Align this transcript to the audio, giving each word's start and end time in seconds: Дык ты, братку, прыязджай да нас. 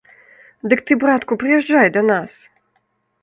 Дык 0.71 0.79
ты, 0.87 0.97
братку, 1.03 1.37
прыязджай 1.43 1.91
да 1.97 2.01
нас. 2.09 2.31